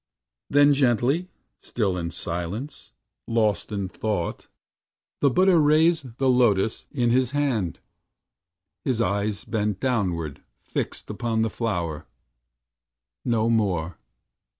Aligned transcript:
Then 0.49 0.73
gently, 0.73 1.27
still 1.59 1.95
in 1.95 2.09
silence, 2.09 2.91
lost 3.27 3.71
in 3.71 3.87
thought, 3.87 4.47
The 5.19 5.29
Buddha 5.29 5.59
raised 5.59 6.17
the 6.17 6.27
Lotus 6.27 6.87
in 6.89 7.11
his 7.11 7.29
hand, 7.37 7.79
His 8.83 8.99
eyes 8.99 9.45
bent 9.45 9.79
downward, 9.79 10.41
fixed 10.63 11.11
upon 11.11 11.43
the 11.43 11.51
flower. 11.51 12.07
No 13.23 13.47
more! 13.47 13.99